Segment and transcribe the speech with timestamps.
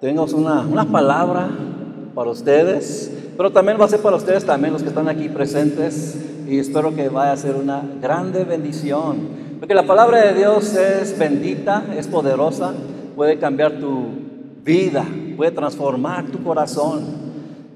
[0.00, 1.50] tenemos una, una palabra
[2.14, 6.18] para ustedes, pero también va a ser para ustedes también los que están aquí presentes
[6.48, 9.18] y espero que vaya a ser una grande bendición,
[9.58, 12.72] porque la palabra de Dios es bendita, es poderosa,
[13.14, 14.06] puede cambiar tu
[14.64, 15.06] vida,
[15.36, 17.04] puede transformar tu corazón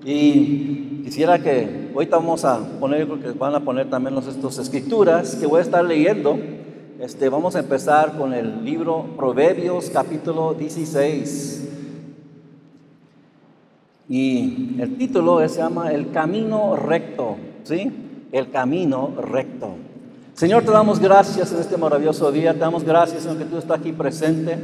[0.03, 4.59] y quisiera que ahorita vamos a poner, creo que van a poner también los, estos
[4.59, 6.39] escrituras que voy a estar leyendo.
[7.01, 11.74] Este, vamos a empezar con el libro Proverbios capítulo 16.
[14.09, 17.91] Y el título se llama El camino recto, ¿sí?
[18.33, 19.71] El camino recto.
[20.35, 23.79] Señor, te damos gracias en este maravilloso día, te damos gracias en que tú estás
[23.79, 24.59] aquí presente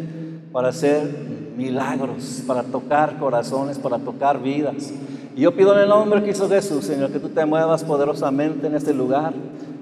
[0.52, 1.08] para hacer
[1.56, 4.92] milagros, para tocar corazones, para tocar vidas.
[5.36, 8.74] Y yo pido en el nombre hizo Jesús, Señor, que tú te muevas poderosamente en
[8.74, 9.32] este lugar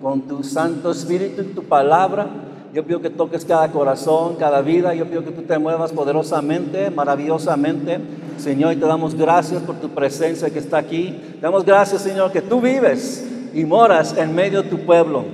[0.03, 2.27] con tu Santo Espíritu y tu palabra
[2.75, 4.95] yo pido que toques cada corazón, cada vida.
[4.95, 7.99] Yo pido que tú te muevas poderosamente, maravillosamente.
[8.37, 11.19] Señor, y te damos gracias por tu presencia que está aquí.
[11.35, 15.25] Te damos gracias, Señor, que tú vives y moras en medio de tu pueblo.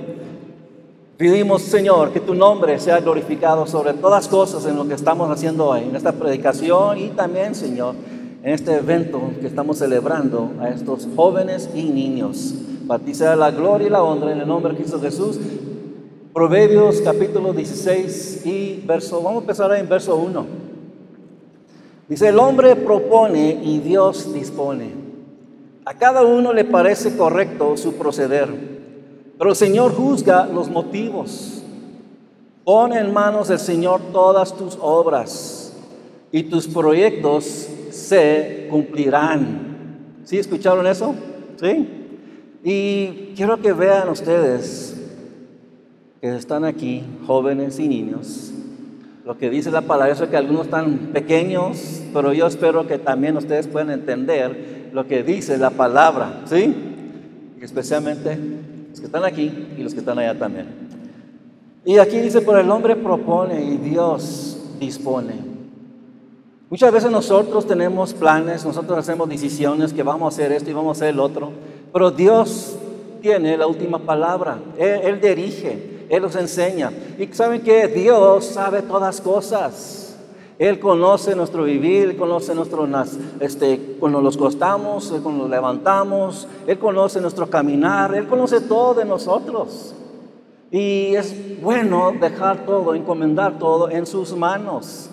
[1.17, 5.67] Pedimos, Señor, que tu nombre sea glorificado sobre todas cosas en lo que estamos haciendo
[5.67, 7.95] hoy, en esta predicación y también, Señor,
[8.43, 12.55] en este evento que estamos celebrando a estos jóvenes y niños.
[12.87, 15.39] Para ti sea la gloria y la honra en el nombre de Cristo Jesús.
[16.35, 20.45] Proverbios capítulo 16 y verso, vamos a empezar en verso 1.
[22.09, 24.91] Dice, el hombre propone y Dios dispone.
[25.85, 28.49] A cada uno le parece correcto su proceder,
[29.37, 31.63] pero el Señor juzga los motivos.
[32.65, 35.73] Pon en manos del Señor todas tus obras
[36.33, 40.17] y tus proyectos se cumplirán.
[40.25, 41.15] ¿Sí escucharon eso?
[41.61, 41.87] ¿Sí?
[42.61, 44.94] Y quiero que vean ustedes
[46.25, 48.51] que están aquí, jóvenes y niños,
[49.25, 53.37] lo que dice la palabra es que algunos están pequeños, pero yo espero que también
[53.37, 56.73] ustedes puedan entender lo que dice la palabra, ¿sí?
[57.61, 58.39] Especialmente
[58.89, 60.65] los que están aquí y los que están allá también.
[61.85, 65.33] Y aquí dice, por el hombre propone y Dios dispone.
[66.71, 70.97] Muchas veces nosotros tenemos planes, nosotros hacemos decisiones que vamos a hacer esto y vamos
[70.97, 71.51] a hacer el otro,
[71.93, 72.79] pero Dios
[73.21, 75.94] tiene la última palabra, Él, él dirige.
[76.09, 76.91] Él nos enseña.
[77.17, 80.17] Y saben que Dios sabe todas cosas.
[80.57, 82.87] Él conoce nuestro vivir, conoce nuestro,
[83.41, 89.03] este, cuando nos costamos, cuando nos levantamos, Él conoce nuestro caminar, Él conoce todo de
[89.03, 89.93] nosotros.
[90.71, 95.09] Y es bueno dejar todo, encomendar todo en sus manos.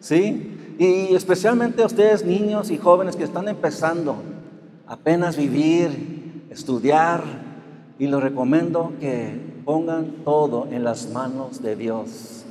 [0.00, 0.76] ¿Sí?
[0.78, 4.16] Y especialmente a ustedes, niños y jóvenes que están empezando
[4.86, 7.22] apenas vivir, estudiar,
[7.98, 12.44] y les recomiendo que pongan todo en las manos de Dios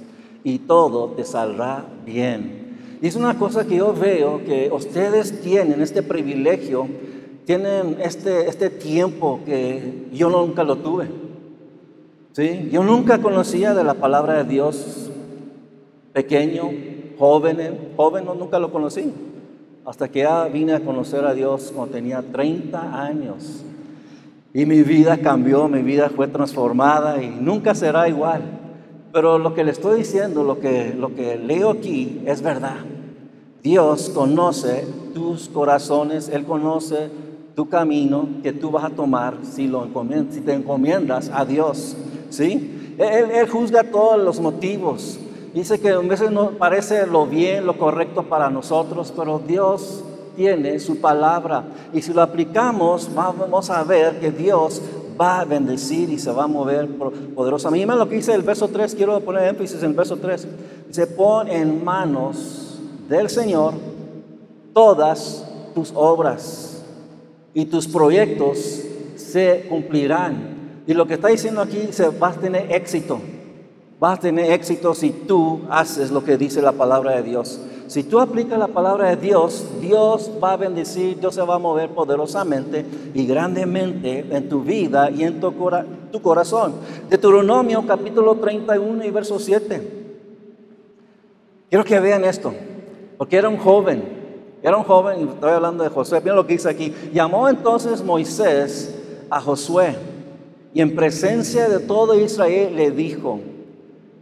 [0.44, 3.00] y todo te saldrá bien.
[3.02, 6.88] Y es una cosa que yo veo que ustedes tienen este privilegio,
[7.46, 11.08] tienen este, este tiempo que yo nunca lo tuve.
[12.34, 12.68] ¿Sí?
[12.70, 15.10] Yo nunca conocía de la palabra de Dios
[16.12, 16.70] pequeño,
[17.18, 19.14] joven, joven nunca lo conocí.
[19.86, 23.64] Hasta que ya vine a conocer a Dios cuando tenía 30 años.
[24.56, 28.42] Y mi vida cambió, mi vida fue transformada y nunca será igual.
[29.12, 32.78] Pero lo que le estoy diciendo, lo que, lo que leo aquí es verdad.
[33.62, 37.10] Dios conoce tus corazones, Él conoce
[37.54, 41.98] tu camino que tú vas a tomar si, lo te encomiendas a Dios.
[42.30, 42.96] ¿sí?
[42.98, 45.20] Él, él juzga todos los motivos.
[45.54, 50.02] Dice que a veces no parece lo bien, lo correcto para nosotros, pero Dios
[50.36, 51.64] tiene su palabra.
[51.94, 54.82] Y si lo aplicamos, vamos a ver que Dios
[55.20, 56.88] va a bendecir y se va a mover
[57.36, 57.86] poderosamente.
[57.86, 60.48] Mira lo que dice el verso 3, quiero poner énfasis en el verso 3.
[60.92, 63.74] Se pon en manos del Señor
[64.74, 66.84] todas tus obras
[67.54, 68.82] y tus proyectos
[69.16, 70.84] se cumplirán.
[70.88, 73.20] Y lo que está diciendo aquí, se va a tener éxito.
[74.00, 77.60] Vas a tener éxito si tú haces lo que dice la palabra de Dios.
[77.88, 81.60] Si tú aplicas la palabra de Dios, Dios va a bendecir, Dios se va a
[81.60, 82.84] mover poderosamente
[83.14, 85.54] y grandemente en tu vida y en tu,
[86.12, 86.74] tu corazón.
[87.10, 90.06] Deuteronomio capítulo 31 y verso 7.
[91.70, 92.54] Quiero que vean esto,
[93.20, 94.04] porque era un joven,
[94.64, 96.92] era un joven, y estoy hablando de Josué, miren lo que dice aquí.
[97.14, 98.96] Llamó entonces Moisés
[99.30, 99.96] a Josué
[100.74, 103.40] y en presencia de todo Israel le dijo,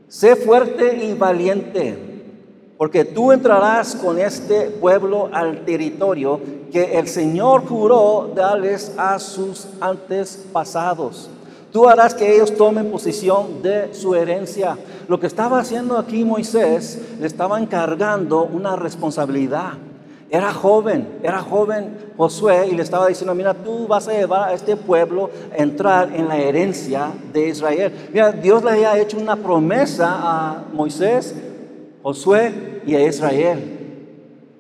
[0.10, 2.13] sé fuerte y valiente
[2.84, 6.38] porque tú entrarás con este pueblo al territorio
[6.70, 11.30] que el Señor juró darles a sus antepasados.
[11.72, 14.78] Tú harás que ellos tomen posesión de su herencia.
[15.08, 19.76] Lo que estaba haciendo aquí Moisés, le estaba encargando una responsabilidad.
[20.30, 24.54] Era joven, era joven Josué y le estaba diciendo, mira, tú vas a llevar a
[24.54, 28.10] este pueblo a entrar en la herencia de Israel.
[28.12, 31.34] Mira, Dios le había hecho una promesa a Moisés,
[32.04, 33.80] Josué y a Israel.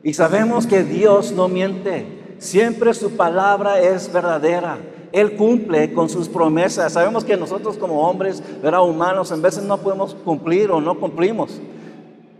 [0.01, 4.79] Y sabemos que Dios no miente, siempre su palabra es verdadera.
[5.11, 6.93] Él cumple con sus promesas.
[6.93, 8.81] Sabemos que nosotros como hombres, ¿verdad?
[8.81, 11.61] humanos, en veces no podemos cumplir o no cumplimos.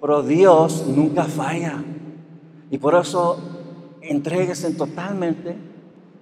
[0.02, 1.84] Pero Dios nunca falla.
[2.72, 3.38] Y por eso
[4.02, 5.56] entreguesen totalmente,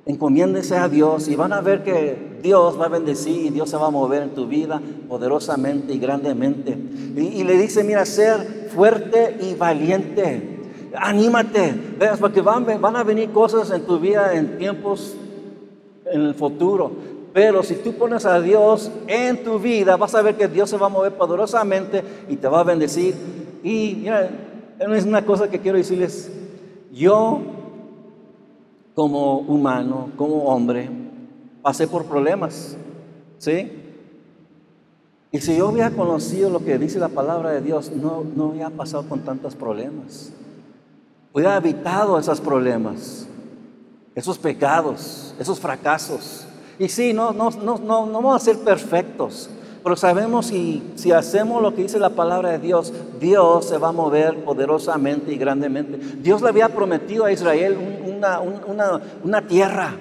[0.05, 3.77] encomiéndese a Dios y van a ver que Dios va a bendecir y Dios se
[3.77, 6.77] va a mover en tu vida poderosamente y grandemente.
[7.15, 10.59] Y, le dice, mira, ser fuerte y valiente.
[10.95, 15.15] Anímate, veas, porque van, a venir cosas en tu vida en tiempos
[16.05, 16.91] en el futuro.
[17.33, 20.77] Pero si tú pones a Dios en tu vida, vas a ver que Dios se
[20.77, 23.15] va a mover poderosamente y te va a bendecir.
[23.63, 24.29] Y mira,
[24.79, 26.29] es una cosa que quiero decirles
[26.91, 27.41] yo,
[28.95, 30.89] como humano, como hombre,
[31.61, 32.75] pasé por problemas,
[33.37, 33.80] ¿sí?
[35.31, 38.69] Y si yo hubiera conocido lo que dice la palabra de Dios, no, no hubiera
[38.69, 40.33] pasado con tantos problemas.
[41.33, 43.27] Hubiera evitado esos problemas,
[44.13, 46.45] esos pecados, esos fracasos.
[46.77, 49.49] Y sí, no, no, no, no, no vamos a ser perfectos,
[49.83, 53.89] pero sabemos si, si hacemos lo que dice la palabra de Dios, Dios se va
[53.89, 55.97] a mover poderosamente y grandemente.
[56.17, 59.95] Dios le había prometido a Israel una, una, una tierra.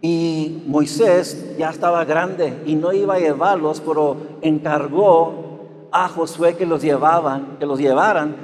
[0.00, 6.66] Y Moisés ya estaba grande y no iba a llevarlos, pero encargó a Josué que
[6.66, 8.36] los llevaban, que los llevaran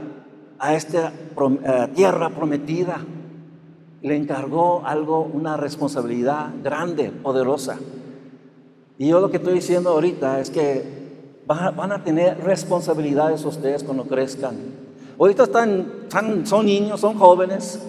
[0.58, 2.98] a esta eh, tierra prometida.
[4.02, 7.78] Le encargó algo, una responsabilidad grande, poderosa.
[8.98, 11.04] Y yo lo que estoy diciendo ahorita es que
[11.46, 14.56] van a, tener responsabilidades ustedes cuando crezcan.
[15.18, 17.80] Ahorita están, son niños, son jóvenes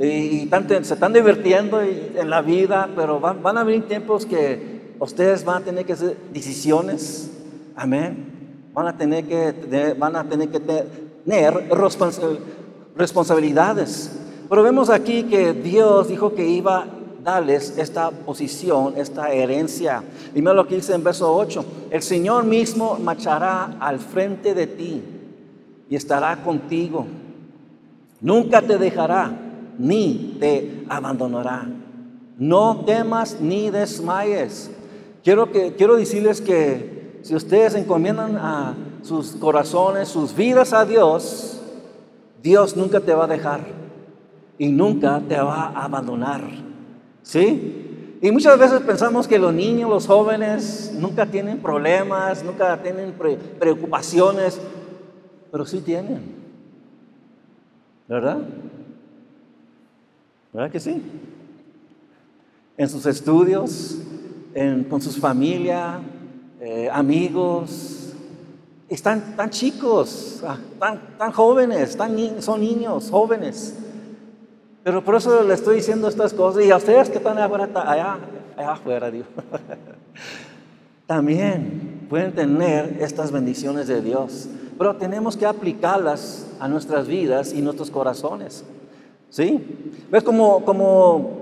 [0.00, 0.48] y,
[0.82, 5.64] se están divirtiendo en la vida, pero van, a venir tiempos que ustedes van a
[5.66, 7.30] tener que hacer decisiones.
[7.76, 8.70] Amén.
[8.72, 11.68] Van a tener que, van a tener, que tener
[12.96, 14.18] responsabilidades.
[14.48, 16.86] Pero vemos aquí que Dios dijo que iba
[17.22, 20.02] darles esta posición, esta herencia.
[20.32, 21.62] Dime lo que dice en verso 8.
[21.90, 25.02] El Señor mismo marchará al frente de ti
[25.90, 27.06] y estará contigo.
[28.22, 29.49] Nunca te dejará
[29.80, 31.66] ni te abandonará.
[32.38, 34.70] No temas ni desmayes.
[35.24, 41.60] Quiero, que, quiero decirles que si ustedes encomiendan a sus corazones, sus vidas a Dios,
[42.42, 43.60] Dios nunca te va a dejar
[44.58, 46.42] y nunca te va a abandonar.
[47.22, 48.18] ¿Sí?
[48.22, 53.14] Y muchas veces pensamos que los niños, los jóvenes, nunca tienen problemas, nunca tienen
[53.58, 54.60] preocupaciones,
[55.50, 56.40] pero sí tienen.
[58.08, 58.38] ¿Verdad?
[60.52, 61.02] ¿Verdad que sí?
[62.76, 63.98] En sus estudios,
[64.88, 66.00] con sus familias,
[66.60, 68.12] eh, amigos,
[68.88, 70.58] están tan chicos, ah,
[71.16, 73.76] tan, jóvenes, tan, son niños, jóvenes.
[74.82, 76.64] Pero por eso le estoy diciendo estas cosas.
[76.64, 78.18] Y a ustedes que están allá, allá,
[78.56, 79.12] allá afuera,
[81.06, 84.48] también pueden tener estas bendiciones de Dios.
[84.76, 88.64] Pero tenemos que aplicarlas a nuestras vidas y nuestros corazones.
[89.30, 90.06] ¿Sí?
[90.10, 91.40] ¿Ves como, como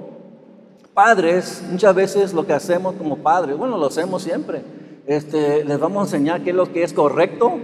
[0.95, 4.63] padres, muchas veces lo que hacemos como padres, bueno, lo hacemos siempre.
[5.07, 7.59] Este, les vamos a enseñar qué es lo que es correcto,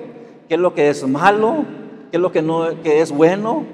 [0.48, 1.64] qué es lo que es malo,
[2.10, 3.64] qué es lo que, no, que es bueno,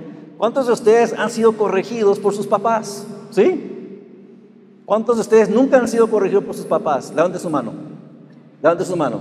[0.40, 3.06] ¿Cuántos de ustedes han sido corregidos por sus papás?
[3.28, 4.80] ¿Sí?
[4.86, 7.12] ¿Cuántos de ustedes nunca han sido corregidos por sus papás?
[7.14, 7.74] Levante su mano.
[8.62, 9.20] Levante su mano.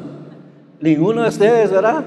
[0.79, 2.05] Ninguno de ustedes, ¿verdad?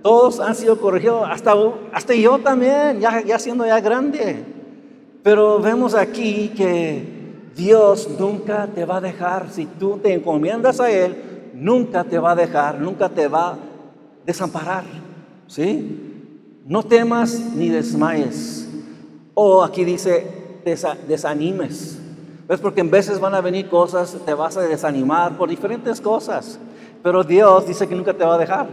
[0.00, 1.56] Todos han sido corregidos, hasta,
[1.92, 4.44] hasta yo también, ya, ya siendo ya grande.
[5.22, 7.22] Pero vemos aquí que
[7.54, 12.32] Dios nunca te va a dejar, si tú te encomiendas a Él, nunca te va
[12.32, 13.58] a dejar, nunca te va a
[14.26, 14.84] desamparar.
[15.46, 16.60] ¿Sí?
[16.66, 18.68] No temas ni desmayes.
[19.34, 20.26] O aquí dice,
[21.06, 21.98] desanimes.
[22.48, 22.60] ¿Ves?
[22.60, 26.58] Porque en veces van a venir cosas, te vas a desanimar por diferentes cosas.
[27.02, 28.68] Pero Dios dice que nunca te va a dejar.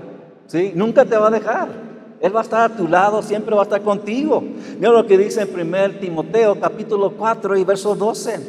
[0.48, 0.72] ¿Sí?
[0.76, 1.89] Nunca te va a dejar.
[2.22, 4.44] Él va a estar a tu lado, siempre va a estar contigo.
[4.78, 8.40] Mira lo que dice en 1 Timoteo capítulo 4 y verso 12.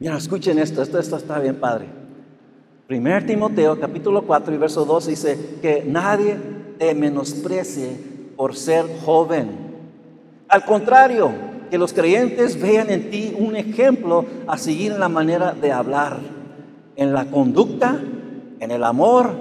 [0.00, 1.86] Mira, escuchen esto, esto, está bien padre.
[2.88, 6.36] 1 Timoteo capítulo 4 y verso 12 dice que nadie
[6.78, 7.96] te menosprecie
[8.36, 9.68] por ser joven.
[10.48, 11.30] Al contrario,
[11.70, 16.18] que los creyentes vean en ti un ejemplo a seguir en la manera de hablar,
[16.96, 18.00] en la conducta,
[18.60, 19.32] en el amor,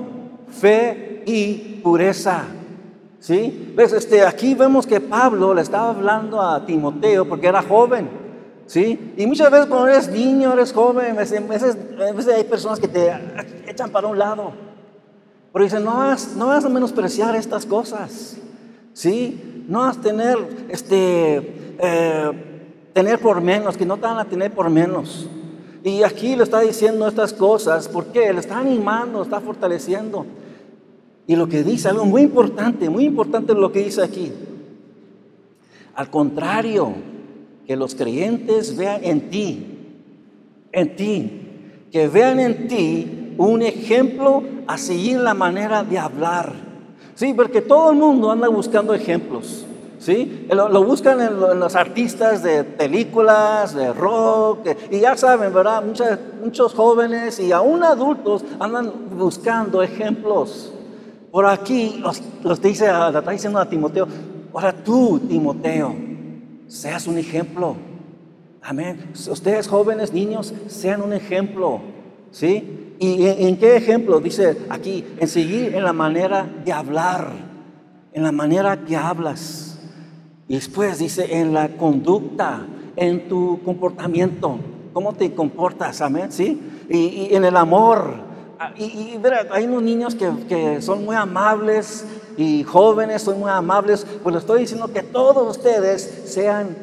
[0.50, 2.46] fe y pureza.
[3.20, 3.74] ¿Sí?
[3.76, 3.92] ¿Ves?
[3.92, 8.10] Este, aquí vemos que Pablo le estaba hablando a Timoteo porque era joven.
[8.66, 9.14] ¿Sí?
[9.18, 13.12] Y muchas veces cuando eres niño, eres joven, a veces, hay personas que te
[13.68, 14.54] echan para un lado.
[15.52, 18.38] Pero dicen, no vas, no vas a menospreciar estas cosas.
[18.94, 19.66] ¿Sí?
[19.68, 20.38] No vas a tener,
[20.70, 25.28] este, eh, tener por menos, que no te van a tener por menos.
[25.84, 28.32] Y aquí le está diciendo estas cosas, ¿por qué?
[28.32, 30.26] Le está animando, está fortaleciendo.
[31.28, 34.32] Y lo que dice, algo muy importante, muy importante lo que dice aquí.
[35.94, 36.94] Al contrario,
[37.68, 39.68] que los creyentes vean en ti,
[40.72, 41.42] en ti,
[41.92, 46.54] que vean en ti un ejemplo a seguir la manera de hablar.
[47.16, 49.66] Sí, porque todo el mundo anda buscando ejemplos.
[50.00, 50.48] ¿Sí?
[50.52, 55.84] Lo, buscan en, los artistas de películas, de rock, y ya saben, ¿verdad?
[56.42, 60.72] muchos jóvenes y aún adultos andan buscando ejemplos.
[61.32, 64.08] Por aquí los, dice, le está diciendo a Timoteo,
[64.54, 65.96] ahora tú, Timoteo,
[66.68, 67.76] seas un ejemplo.
[68.62, 69.12] Amén.
[69.30, 71.82] Ustedes jóvenes, niños, sean un ejemplo.
[72.32, 72.96] ¿Sí?
[73.00, 74.20] ¿Y en, qué ejemplo?
[74.20, 77.32] Dice aquí, en seguir en la manera de hablar,
[78.14, 79.80] en la manera que hablas.
[80.48, 82.66] Y después dice, en la conducta,
[82.96, 84.58] en tu comportamiento,
[84.94, 86.60] cómo te comportas, amén, ¿sí?
[86.90, 88.27] y en el amor,
[88.60, 89.22] Ah, y, y
[89.52, 92.06] hay unos niños que, que, son muy amables
[92.38, 94.06] y jóvenes son muy amables.
[94.24, 96.76] Pues les estoy diciendo que todos ustedes sean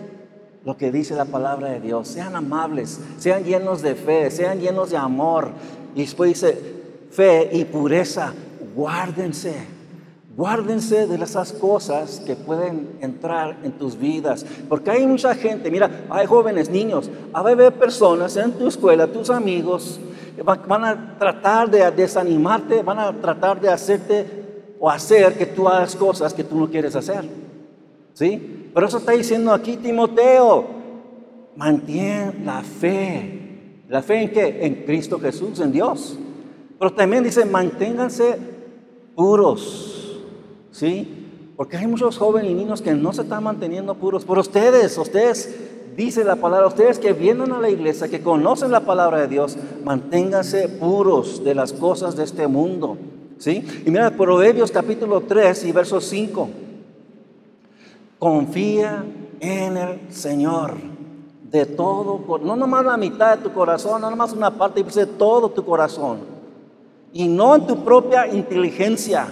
[0.64, 2.08] lo que dice la palabra de Dios.
[2.08, 5.50] Sean amables, sean llenos de fe, sean llenos de amor.
[5.96, 6.56] Y después dice
[7.10, 8.32] fe y pureza.
[8.74, 9.74] Guárdense.
[10.36, 14.44] Guárdense de esas cosas que pueden entrar en tus vidas.
[14.68, 20.00] Porque hay mucha gente, mira, hay jóvenes, niños, hay personas en tu escuela, tus amigos,
[20.42, 24.26] van a tratar de desanimarte, van a tratar de hacerte
[24.80, 27.24] o hacer que tú hagas cosas que tú no quieres hacer.
[28.12, 28.70] ¿Sí?
[28.72, 30.66] Pero eso está diciendo aquí Timoteo,
[31.56, 33.40] mantén la fe.
[33.88, 34.66] ¿La fe en?
[34.66, 36.18] En Cristo Jesús, en Dios.
[36.78, 38.38] Pero también dice, manténganse
[39.14, 40.20] puros.
[40.70, 41.52] ¿Sí?
[41.56, 44.24] Porque hay muchos jóvenes y niños que no se están manteniendo puros.
[44.24, 45.63] Por ustedes, ustedes
[45.96, 49.56] dice la palabra, ustedes que vienen a la iglesia, que conocen la palabra de Dios,
[49.84, 52.96] manténganse puros de las cosas de este mundo.
[53.38, 53.64] ¿Sí?
[53.84, 56.48] Y mira, Proverbios capítulo 3 y verso 5.
[58.18, 59.04] Confía
[59.40, 60.74] en el Señor
[61.50, 65.50] de todo, no nomás la mitad de tu corazón, no nomás una parte, de todo
[65.50, 66.18] tu corazón.
[67.12, 69.28] Y no en tu propia inteligencia.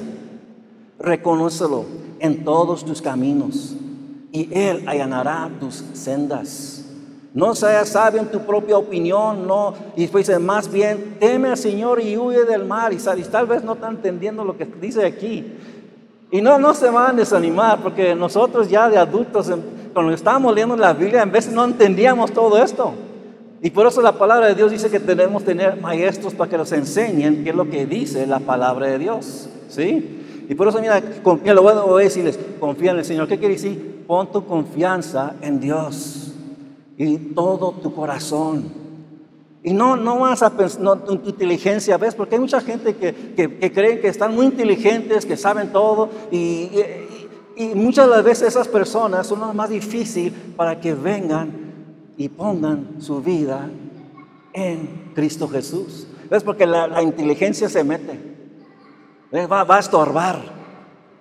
[0.99, 1.85] Reconócelo
[2.21, 3.75] en todos tus caminos
[4.33, 6.83] y Él allanará tus sendas.
[7.35, 9.75] No seas sabio en tu propia opinión, no.
[9.97, 12.93] Y después dice, más bien, teme al Señor y huye del mal.
[12.93, 15.55] Y, tal vez no están entendiendo lo que dice aquí.
[16.31, 19.51] Y no, no se van a desanimar, porque nosotros ya de adultos,
[19.93, 22.93] cuando estábamos leyendo la Biblia, en veces no entendíamos todo esto.
[23.63, 26.59] Y por eso la palabra de Dios dice que tenemos que tener maestros para que
[26.59, 29.49] nos enseñen qué es lo que dice la palabra de Dios.
[29.69, 30.21] ¿Sí?
[30.49, 33.29] Y por eso, mira, confía, lo voy a decirles, confía en el Señor.
[33.29, 34.02] ¿Qué quiere decir?
[34.13, 36.35] Pon tu confianza en Dios
[36.99, 38.71] y todo tu corazón.
[39.63, 42.15] Y no, no vas a pensar en tu inteligencia, ¿ves?
[42.15, 46.69] Porque hay mucha gente que, que, creen que están muy inteligentes, que saben todo, y,
[47.57, 51.73] y, muchas de las veces esas personas son las más difíciles para que vengan
[52.19, 53.71] y pongan su vida
[54.53, 56.07] en Cristo Jesús.
[56.29, 56.45] ¿Ves?
[56.45, 58.21] Porque la, inteligencia se mete,
[59.33, 60.62] va, va a estorbar.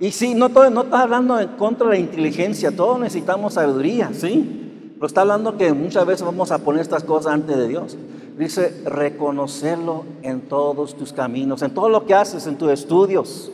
[0.02, 4.90] Y sí, no, todo, está hablando en contra de la inteligencia, todos necesitamos sabiduría, ¿sí?
[4.96, 7.96] Pero está hablando que muchas veces vamos a poner estas cosas ante de Dios.
[8.36, 13.52] Dice, reconocerlo en todos tus caminos, en todo lo que haces, en tus estudios,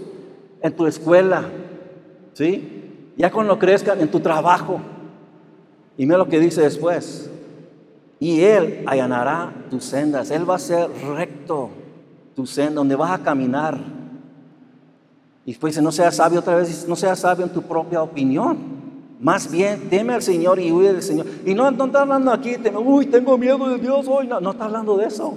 [0.61, 1.43] en tu escuela,
[2.31, 3.11] ¿sí?
[3.17, 4.79] Ya cuando crezcan, en tu trabajo.
[5.97, 7.29] Y mira lo que dice después.
[8.21, 11.71] Y Él allanará tus sendas, Él va a ser recto
[12.37, 13.96] tu senda, donde vas a caminar.
[15.47, 18.57] Y después dice, no seas sabio otra vez, no seas sabio en tu propia opinión.
[19.17, 21.25] Más bien, teme al Señor y huye del Señor.
[21.45, 24.27] Y no, no está hablando aquí, uy, tengo miedo de Dios hoy.
[24.27, 25.35] No, no está hablando de eso.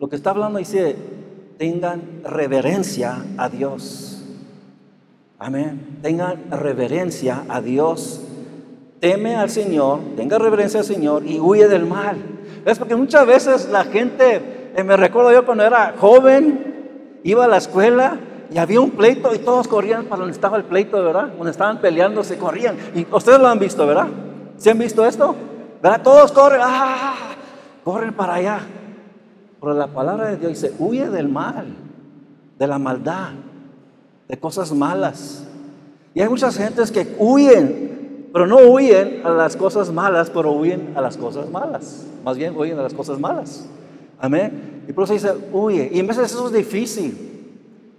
[0.00, 0.96] Lo que está hablando dice,
[1.58, 4.24] tengan reverencia a Dios.
[5.38, 5.98] Amén.
[6.00, 8.22] Tengan reverencia a Dios.
[9.00, 12.16] Teme al Señor, tenga reverencia al Señor y huye del mal.
[12.64, 17.48] Es porque muchas veces la gente, eh, me recuerdo yo cuando era joven, iba a
[17.48, 18.18] la escuela
[18.50, 21.28] y había un pleito y todos corrían para donde estaba el pleito, ¿verdad?
[21.36, 22.76] Donde estaban peleando, se corrían.
[22.94, 24.08] Y ustedes lo han visto, ¿verdad?
[24.56, 25.36] ¿Se han visto esto?
[25.80, 26.02] ¿Verdad?
[26.02, 27.14] Todos corren, ¡ah!
[27.84, 28.60] Corren para allá.
[29.60, 31.66] Pero la palabra de Dios dice, huye del mal,
[32.58, 33.30] de la maldad,
[34.26, 35.46] de cosas malas.
[36.12, 40.92] Y hay muchas gentes que huyen, pero no huyen a las cosas malas, pero huyen
[40.96, 42.04] a las cosas malas.
[42.24, 43.68] Más bien huyen a las cosas malas.
[44.18, 44.82] Amén.
[44.88, 45.88] Y por eso dice, huye.
[45.92, 47.29] Y en veces eso es difícil.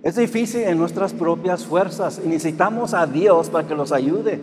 [0.03, 4.39] Es difícil en nuestras propias fuerzas y necesitamos a Dios para que los ayude.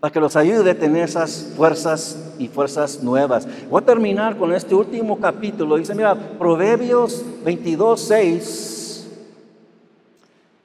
[0.00, 3.46] Para que los ayude a tener esas fuerzas y fuerzas nuevas.
[3.70, 5.76] Voy a terminar con este último capítulo.
[5.76, 9.10] Dice, mira, Proverbios 22, 6.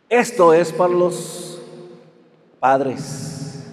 [0.10, 1.62] Esto es para los
[2.60, 3.66] padres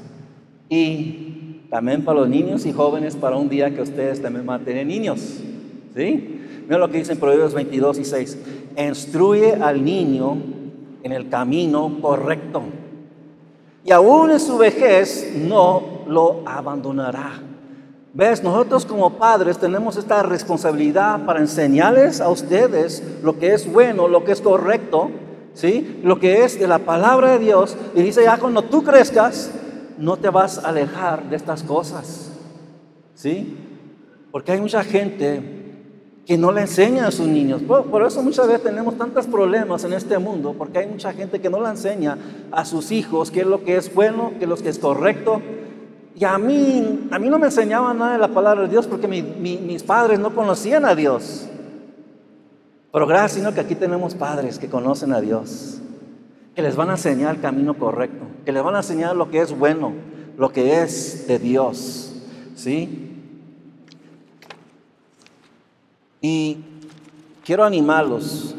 [0.69, 4.65] y también para los niños y jóvenes para un día que ustedes también van a
[4.65, 5.21] tener niños.
[5.97, 6.37] ¿Sí?
[6.65, 8.39] Mira lo que dice Proverbios 22 y 6.
[8.77, 10.37] Instruye al niño
[11.03, 12.63] en el camino correcto.
[13.85, 17.41] Y aún en su vejez no lo abandonará.
[18.13, 18.43] ¿Ves?
[18.43, 24.25] Nosotros como padres tenemos esta responsabilidad para enseñarles a ustedes lo que es bueno, lo
[24.25, 25.11] que es correcto,
[25.53, 26.01] ¿sí?
[26.03, 27.77] Lo que es de la palabra de Dios.
[27.95, 29.51] Y dice, ya cuando tú crezcas,
[29.99, 32.33] no te vas a alejar de estas cosas,
[33.15, 33.57] ¿sí?
[34.33, 35.66] Porque hay mucha gente
[36.27, 37.63] que no le enseña a sus niños.
[37.63, 41.49] Por, eso muchas veces tenemos tantos problemas en este mundo, porque hay mucha gente que
[41.49, 42.19] no le enseña
[42.51, 45.41] a sus hijos qué es lo que es bueno, qué es lo que es correcto.
[46.17, 49.07] Y a mí, a mí no me enseñaban nada de la palabra de Dios porque
[49.07, 51.47] mis padres no conocían a Dios.
[52.93, 55.81] Pero gracias, sino que aquí tenemos padres que conocen a Dios,
[56.57, 59.43] que les van a enseñar el camino correcto, que les van a enseñar lo que
[59.43, 59.93] es bueno,
[60.37, 62.15] lo que es de Dios.
[62.57, 63.06] ¿Sí?
[66.29, 66.57] Y
[67.45, 68.57] quiero animarlos.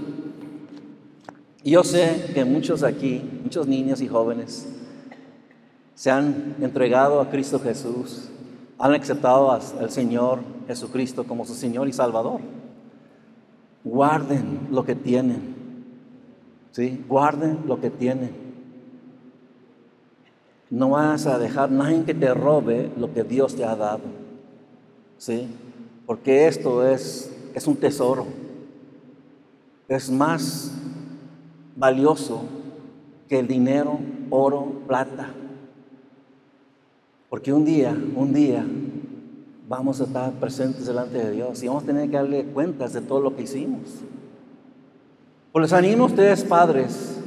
[1.66, 4.74] Yo sé que muchos aquí, muchos niños y jóvenes,
[5.94, 8.30] se han entregado a Cristo Jesús,
[8.80, 12.40] han aceptado al Señor Jesucristo como su Señor y Salvador.
[13.84, 15.84] Guarden lo que tienen,
[16.72, 17.04] ¿sí?
[17.06, 18.32] Guarden lo que tienen.
[20.70, 24.04] No vas a dejar nadie que te robe lo que Dios te ha dado,
[25.18, 25.50] ¿sí?
[26.06, 28.28] Porque esto es es un tesoro.
[29.88, 30.72] Es más
[31.76, 32.42] valioso
[33.28, 33.98] que el dinero,
[34.30, 35.34] oro, plata.
[37.30, 38.64] Porque un día, un día,
[39.68, 43.02] vamos a estar presentes delante de Dios y vamos a tener que darle cuentas de
[43.02, 43.82] todo lo que hicimos.
[45.52, 47.18] Pues les animo a ustedes, padres,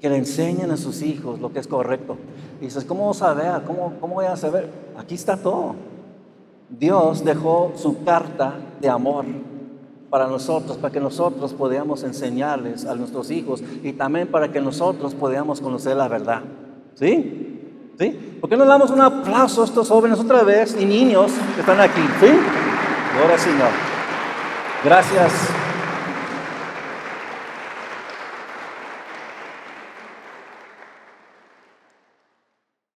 [0.00, 2.16] que le enseñen a sus hijos lo que es correcto.
[2.60, 3.62] Y dices, ¿cómo vas a?
[3.64, 4.68] ¿Cómo, ¿Cómo voy a saber?
[4.98, 5.76] Aquí está todo.
[6.78, 9.24] Dios dejó su carta de amor
[10.10, 15.14] para nosotros, para que nosotros podamos enseñarles a nuestros hijos y también para que nosotros
[15.14, 16.42] podamos conocer la verdad.
[16.94, 17.92] ¿Sí?
[17.98, 18.38] ¿Sí?
[18.40, 21.80] ¿Por qué no damos un aplauso a estos jóvenes otra vez y niños que están
[21.80, 22.02] aquí?
[22.20, 22.28] ¿Sí?
[23.20, 23.70] Ahora Señor.
[24.84, 25.63] Gracias.